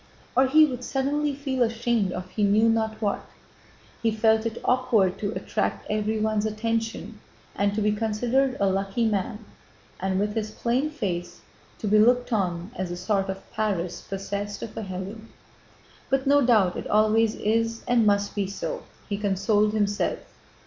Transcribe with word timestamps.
Or 0.35 0.47
he 0.47 0.65
would 0.65 0.83
suddenly 0.83 1.35
feel 1.35 1.61
ashamed 1.61 2.11
of 2.11 2.27
he 2.31 2.43
knew 2.43 2.67
not 2.67 2.99
what. 2.99 3.23
He 4.01 4.09
felt 4.09 4.47
it 4.47 4.57
awkward 4.65 5.19
to 5.19 5.31
attract 5.33 5.85
everyone's 5.91 6.47
attention 6.47 7.19
and 7.55 7.75
to 7.75 7.83
be 7.83 7.91
considered 7.91 8.57
a 8.59 8.67
lucky 8.67 9.05
man 9.05 9.45
and, 9.99 10.19
with 10.19 10.33
his 10.33 10.49
plain 10.49 10.89
face, 10.89 11.41
to 11.77 11.87
be 11.87 11.99
looked 11.99 12.33
on 12.33 12.71
as 12.75 12.89
a 12.89 12.97
sort 12.97 13.29
of 13.29 13.47
Paris 13.51 14.01
possessed 14.01 14.63
of 14.63 14.75
a 14.75 14.81
Helen. 14.81 15.29
"But 16.09 16.25
no 16.25 16.41
doubt 16.43 16.77
it 16.77 16.87
always 16.87 17.35
is 17.35 17.83
and 17.87 18.03
must 18.03 18.33
be 18.33 18.47
so!" 18.47 18.81
he 19.07 19.19
consoled 19.19 19.71
himself. 19.73 20.17